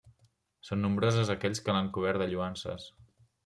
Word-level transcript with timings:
Són 0.69 0.81
nombrosos 0.85 1.31
aquells 1.35 1.63
que 1.67 1.77
l'han 1.77 1.93
cobert 1.99 2.25
de 2.25 2.31
lloances. 2.35 2.93